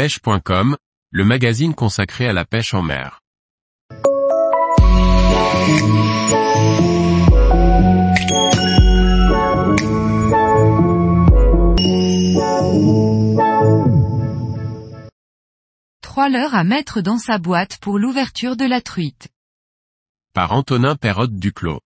[0.00, 0.78] pêche.com,
[1.10, 3.20] le magazine consacré à la pêche en mer.
[16.00, 19.28] Trois leurres à mettre dans sa boîte pour l'ouverture de la truite.
[20.32, 21.82] Par Antonin Perrotte Duclos.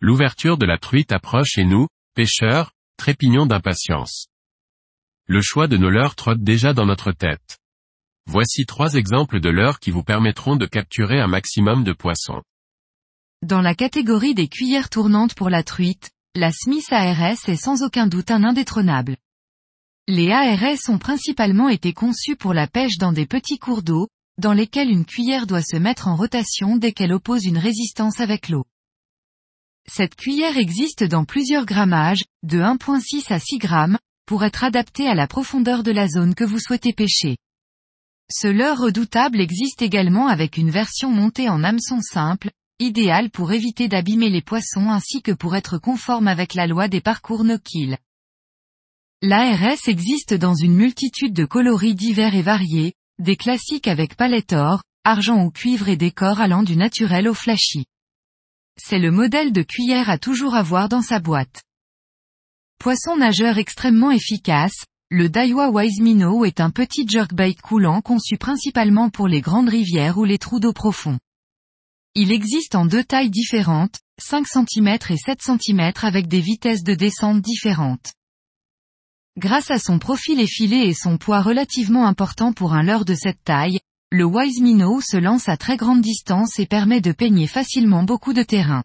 [0.00, 4.28] L'ouverture de la truite approche et nous, pêcheurs, trépignons d'impatience.
[5.26, 7.58] Le choix de nos leurres trotte déjà dans notre tête.
[8.26, 12.42] Voici trois exemples de leurres qui vous permettront de capturer un maximum de poissons.
[13.42, 18.06] Dans la catégorie des cuillères tournantes pour la truite, la Smith ARS est sans aucun
[18.06, 19.16] doute un indétrônable.
[20.08, 24.52] Les ARS ont principalement été conçus pour la pêche dans des petits cours d'eau, dans
[24.52, 28.66] lesquels une cuillère doit se mettre en rotation dès qu'elle oppose une résistance avec l'eau.
[29.86, 35.14] Cette cuillère existe dans plusieurs grammages, de 1.6 à 6 grammes, pour être adaptée à
[35.14, 37.36] la profondeur de la zone que vous souhaitez pêcher.
[38.30, 43.88] Ce leurre redoutable existe également avec une version montée en hameçon simple, idéale pour éviter
[43.88, 47.98] d'abîmer les poissons ainsi que pour être conforme avec la loi des parcours no-kill.
[49.22, 54.82] L'ARS existe dans une multitude de coloris divers et variés, des classiques avec palette or,
[55.04, 57.86] argent ou cuivre et décor allant du naturel au flashy.
[58.76, 61.62] C'est le modèle de cuillère à toujours avoir dans sa boîte.
[62.84, 69.08] Poisson nageur extrêmement efficace, le Daiwa Wise Minnow est un petit jerkbait coulant conçu principalement
[69.08, 71.18] pour les grandes rivières ou les trous d'eau profonds.
[72.14, 76.94] Il existe en deux tailles différentes, 5 cm et 7 cm avec des vitesses de
[76.94, 78.12] descente différentes.
[79.38, 83.42] Grâce à son profil effilé et son poids relativement important pour un leurre de cette
[83.44, 83.80] taille,
[84.12, 88.34] le Wise Minnow se lance à très grande distance et permet de peigner facilement beaucoup
[88.34, 88.82] de terrain.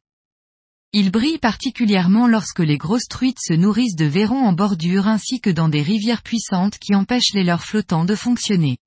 [0.92, 5.52] Il brille particulièrement lorsque les grosses truites se nourrissent de verrons en bordure ainsi que
[5.52, 8.80] dans des rivières puissantes qui empêchent les leurres flottants de fonctionner.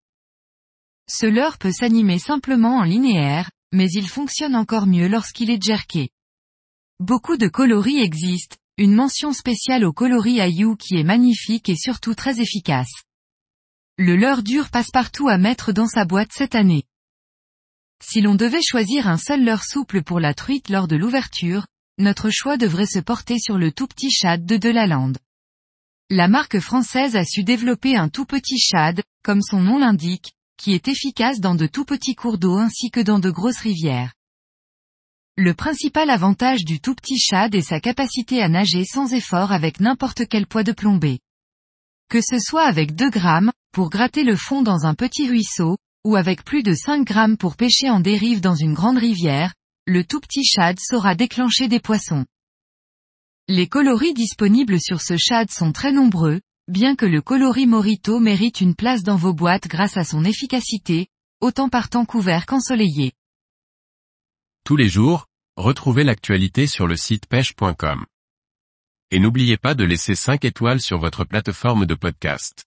[1.09, 6.11] Ce leurre peut s'animer simplement en linéaire, mais il fonctionne encore mieux lorsqu'il est jerké.
[6.99, 12.17] Beaucoup de coloris existent, une mention spéciale au coloris Ayu qui est magnifique et surtout
[12.17, 12.91] très efficace.
[13.97, 16.83] Le leurre dur passe partout à mettre dans sa boîte cette année.
[18.03, 21.67] Si l'on devait choisir un seul leurre souple pour la truite lors de l'ouverture,
[21.99, 25.13] notre choix devrait se porter sur le tout petit shad de Delaland.
[26.11, 30.75] La marque française a su développer un tout petit shad, comme son nom l'indique, qui
[30.75, 34.13] est efficace dans de tout petits cours d'eau ainsi que dans de grosses rivières.
[35.37, 39.81] Le principal avantage du tout petit shad est sa capacité à nager sans effort avec
[39.81, 41.21] n'importe quel poids de plombée.
[42.11, 46.17] Que ce soit avec 2 grammes, pour gratter le fond dans un petit ruisseau, ou
[46.17, 49.55] avec plus de 5 grammes pour pêcher en dérive dans une grande rivière,
[49.87, 52.25] le tout petit shad saura déclencher des poissons.
[53.49, 58.61] Les coloris disponibles sur ce shad sont très nombreux, bien que le coloris Morito mérite
[58.61, 61.09] une place dans vos boîtes grâce à son efficacité,
[61.41, 63.13] autant par temps couvert qu'ensoleillé.
[64.65, 65.27] Tous les jours,
[65.57, 68.07] retrouvez l'actualité sur le site pêche.com.
[69.11, 72.65] Et n'oubliez pas de laisser 5 étoiles sur votre plateforme de podcast.